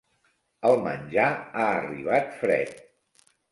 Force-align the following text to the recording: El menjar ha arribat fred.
El 0.69 0.81
menjar 0.85 1.27
ha 1.65 1.69
arribat 1.75 2.35
fred. 2.43 2.75